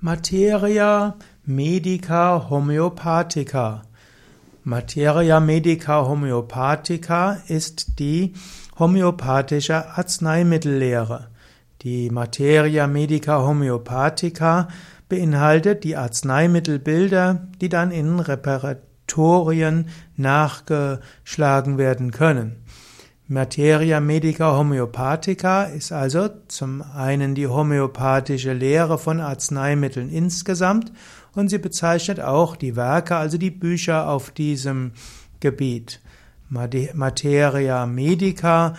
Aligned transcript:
Materia 0.00 1.16
medica 1.44 2.48
homeopathica. 2.48 3.82
Materia 4.62 5.40
medica 5.40 6.06
homeopathica 6.06 7.38
ist 7.48 7.98
die 7.98 8.32
homöopathische 8.78 9.88
Arzneimittellehre. 9.96 11.30
Die 11.82 12.10
Materia 12.10 12.86
medica 12.86 13.42
homeopathica 13.44 14.68
beinhaltet 15.08 15.82
die 15.82 15.96
Arzneimittelbilder, 15.96 17.48
die 17.60 17.68
dann 17.68 17.90
in 17.90 18.20
Reparatorien 18.20 19.88
nachgeschlagen 20.14 21.76
werden 21.76 22.12
können. 22.12 22.62
Materia 23.30 24.00
medica 24.00 24.56
homeopathica 24.56 25.64
ist 25.64 25.92
also 25.92 26.30
zum 26.48 26.80
einen 26.80 27.34
die 27.34 27.46
homöopathische 27.46 28.54
Lehre 28.54 28.96
von 28.96 29.20
Arzneimitteln 29.20 30.08
insgesamt 30.08 30.90
und 31.34 31.50
sie 31.50 31.58
bezeichnet 31.58 32.20
auch 32.20 32.56
die 32.56 32.74
Werke, 32.74 33.16
also 33.16 33.36
die 33.36 33.50
Bücher 33.50 34.08
auf 34.08 34.30
diesem 34.30 34.92
Gebiet. 35.40 36.00
Materia 36.48 37.84
medica 37.84 38.74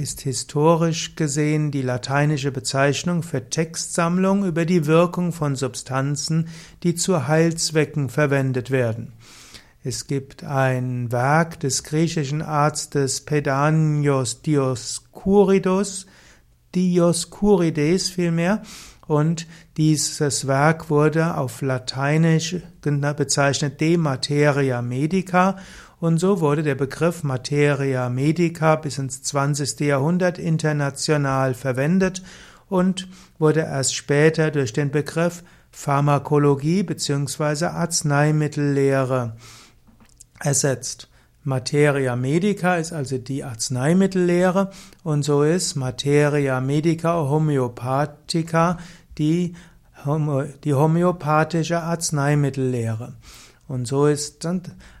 ist 0.00 0.22
historisch 0.22 1.14
gesehen 1.14 1.70
die 1.70 1.82
lateinische 1.82 2.50
Bezeichnung 2.50 3.22
für 3.22 3.50
Textsammlung 3.50 4.46
über 4.46 4.64
die 4.64 4.86
Wirkung 4.86 5.32
von 5.32 5.54
Substanzen, 5.54 6.48
die 6.82 6.94
zu 6.94 7.28
Heilzwecken 7.28 8.08
verwendet 8.08 8.70
werden. 8.70 9.12
Es 9.84 10.06
gibt 10.06 10.44
ein 10.44 11.10
Werk 11.10 11.58
des 11.58 11.82
griechischen 11.82 12.40
Arztes 12.40 13.20
Pedanios 13.20 14.40
Dioskuridos, 14.42 16.06
Dioskurides 16.72 18.08
vielmehr, 18.08 18.62
und 19.08 19.48
dieses 19.76 20.46
Werk 20.46 20.88
wurde 20.88 21.36
auf 21.36 21.62
Lateinisch 21.62 22.56
bezeichnet 22.80 23.80
De 23.80 23.96
Materia 23.96 24.80
Medica 24.82 25.56
und 25.98 26.18
so 26.18 26.40
wurde 26.40 26.62
der 26.62 26.76
Begriff 26.76 27.24
Materia 27.24 28.08
Medica 28.08 28.76
bis 28.76 28.98
ins 28.98 29.22
20. 29.22 29.80
Jahrhundert 29.80 30.38
international 30.38 31.54
verwendet 31.54 32.22
und 32.68 33.08
wurde 33.40 33.60
erst 33.60 33.96
später 33.96 34.52
durch 34.52 34.72
den 34.72 34.92
Begriff 34.92 35.42
Pharmakologie 35.72 36.84
bzw. 36.84 37.64
Arzneimittellehre 37.66 39.34
ersetzt. 40.42 41.08
Materia 41.44 42.14
medica 42.14 42.76
ist 42.76 42.92
also 42.92 43.18
die 43.18 43.42
Arzneimittellehre 43.42 44.70
und 45.02 45.24
so 45.24 45.42
ist 45.42 45.74
Materia 45.74 46.60
medica 46.60 47.14
homeopathica 47.28 48.78
die, 49.18 49.54
die 50.64 50.74
homöopathische 50.74 51.80
Arzneimittellehre. 51.80 53.14
Und 53.66 53.86
so 53.86 54.06
ist, 54.06 54.46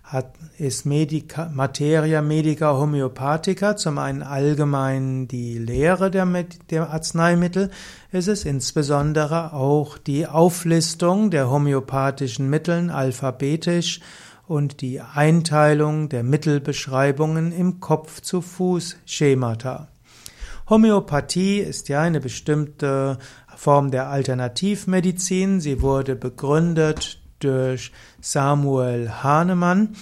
hat, 0.02 0.32
ist 0.58 0.86
Medica, 0.86 1.50
Materia 1.52 2.22
medica 2.22 2.76
homeopathica 2.76 3.76
zum 3.76 3.98
einen 3.98 4.22
allgemein 4.22 5.28
die 5.28 5.58
Lehre 5.58 6.10
der, 6.10 6.26
der 6.70 6.90
Arzneimittel, 6.90 7.70
es 8.10 8.28
ist 8.28 8.46
insbesondere 8.46 9.52
auch 9.52 9.98
die 9.98 10.26
Auflistung 10.26 11.30
der 11.30 11.50
homöopathischen 11.50 12.50
Mitteln 12.50 12.90
alphabetisch 12.90 14.00
und 14.46 14.80
die 14.80 15.00
Einteilung 15.00 16.08
der 16.08 16.22
Mittelbeschreibungen 16.22 17.50
im 17.52 17.80
Kopf-zu-Fuß-Schemata. 17.80 19.88
Homöopathie 20.68 21.58
ist 21.58 21.88
ja 21.88 22.02
eine 22.02 22.20
bestimmte 22.20 23.18
Form 23.56 23.90
der 23.90 24.08
Alternativmedizin. 24.08 25.60
Sie 25.60 25.82
wurde 25.82 26.14
begründet 26.16 27.20
durch 27.40 27.92
Samuel 28.20 29.10
Hahnemann 29.22 29.96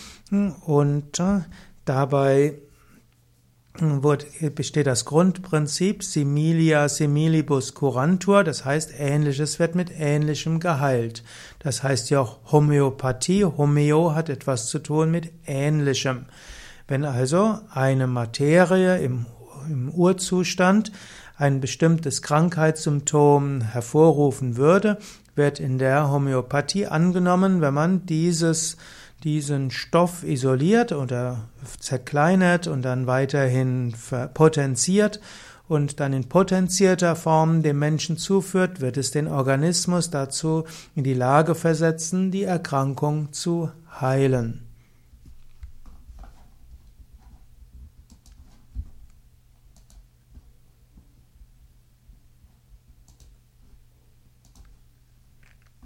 und 0.67 1.19
äh, 1.19 1.41
dabei 3.79 4.19
besteht 4.55 4.87
das 4.87 5.05
Grundprinzip 5.05 6.03
similia 6.03 6.89
similibus 6.89 7.75
curantur, 7.75 8.45
das 8.45 8.65
heißt 8.65 8.93
Ähnliches 8.99 9.59
wird 9.59 9.75
mit 9.75 9.91
Ähnlichem 9.97 10.61
geheilt. 10.61 11.23
Das 11.61 11.83
heißt 11.83 12.11
ja 12.11 12.21
auch 12.21 12.39
Homöopathie, 12.53 13.45
Homeo 13.45 14.15
hat 14.15 14.29
etwas 14.29 14.67
zu 14.67 14.79
tun 14.81 15.11
mit 15.11 15.33
Ähnlichem. 15.47 16.27
Wenn 16.89 17.05
also 17.05 17.59
eine 17.73 18.07
Materie 18.07 18.99
im, 18.99 19.27
im 19.69 19.91
Urzustand 19.91 20.91
ein 21.41 21.61
bestimmtes 21.61 22.21
Krankheitssymptom 22.21 23.63
hervorrufen 23.63 24.57
würde, 24.59 24.99
wird 25.35 25.59
in 25.59 25.79
der 25.79 26.11
Homöopathie 26.11 26.87
angenommen, 26.87 27.63
wenn 27.63 27.75
man 27.75 28.05
dieses 28.05 28.77
diesen 29.25 29.71
Stoff 29.71 30.23
isoliert 30.23 30.93
oder 30.93 31.49
zerkleinert 31.79 32.67
und 32.67 32.83
dann 32.83 33.07
weiterhin 33.07 33.95
potenziert 34.33 35.21
und 35.69 36.01
dann 36.01 36.13
in 36.13 36.29
potenzierter 36.29 37.17
Form 37.17 37.63
dem 37.63 37.79
Menschen 37.79 38.17
zuführt, 38.17 38.81
wird 38.81 38.97
es 38.97 39.11
den 39.11 39.29
Organismus 39.29 40.11
dazu 40.11 40.65
in 40.95 41.05
die 41.05 41.15
Lage 41.15 41.55
versetzen, 41.55 42.31
die 42.31 42.45
Erkrankung 42.45 43.33
zu 43.33 43.71
heilen. 44.01 44.70